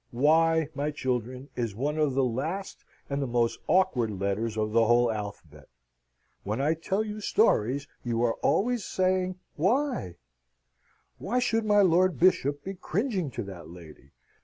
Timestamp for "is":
1.55-1.75